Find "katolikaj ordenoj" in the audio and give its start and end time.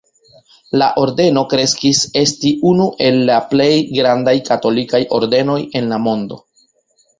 4.51-5.61